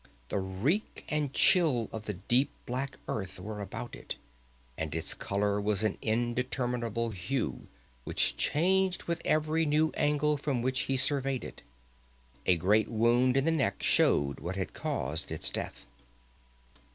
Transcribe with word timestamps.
The 0.29 0.39
reek 0.39 1.05
and 1.09 1.31
chill 1.31 1.87
of 1.93 2.05
the 2.07 2.15
deep 2.15 2.49
black 2.65 2.97
earth 3.07 3.39
were 3.39 3.61
about 3.61 3.95
it, 3.95 4.15
and 4.75 4.95
its 4.95 5.13
color 5.13 5.61
was 5.61 5.83
an 5.83 5.99
indeterminable 6.01 7.11
hue 7.11 7.67
which 8.03 8.35
changed 8.35 9.03
with 9.03 9.21
each 9.23 9.67
new 9.67 9.91
angle 9.91 10.37
from 10.37 10.63
which 10.63 10.79
he 10.89 10.97
surveyed 10.97 11.43
it. 11.43 11.61
A 12.47 12.57
great 12.57 12.87
wound 12.89 13.37
in 13.37 13.45
the 13.45 13.51
neck 13.51 13.83
showed 13.83 14.39
what 14.39 14.55
had 14.55 14.73
caused 14.73 15.31
its 15.31 15.51
death. 15.51 15.85